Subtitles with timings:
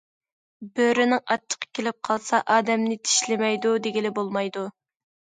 [0.77, 4.65] بۆرىنىڭ ئاچچىقى كېلىپ قالسا، ئادەمنى چىشلىمەيدۇ دېگىلى بولمايدۇ.